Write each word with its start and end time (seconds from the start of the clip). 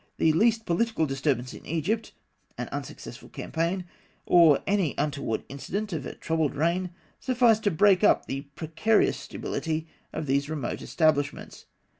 The 0.17 0.33
least 0.33 0.65
political 0.65 1.05
disturbance 1.05 1.53
in 1.53 1.63
Egypt, 1.63 2.11
an 2.57 2.69
unsuccessful 2.71 3.29
campaign, 3.29 3.85
or 4.25 4.61
any 4.65 4.95
untoward 4.97 5.43
incident 5.47 5.93
of 5.93 6.07
a 6.07 6.15
troubled 6.15 6.55
reign, 6.55 6.89
sufficed 7.19 7.61
to 7.65 7.69
break 7.69 8.03
up 8.03 8.25
the 8.25 8.41
precarious 8.55 9.17
stability 9.17 9.85
of 10.11 10.25
these 10.25 10.49
remote 10.49 10.81
establishments. 10.81 11.67